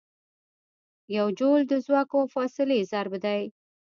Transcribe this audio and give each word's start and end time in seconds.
یو 1.17 1.27
جول 1.39 1.61
د 1.67 1.73
ځواک 1.85 2.09
او 2.17 2.23
فاصلې 2.35 2.79
ضرب 2.91 3.13
دی. 3.25 3.41